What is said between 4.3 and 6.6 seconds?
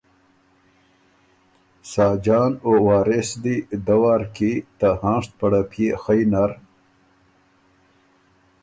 کی ته هاںشت پَړَپئے خئ نر